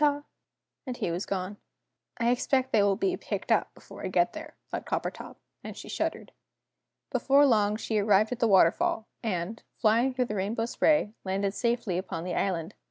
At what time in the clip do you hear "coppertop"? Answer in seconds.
4.87-5.35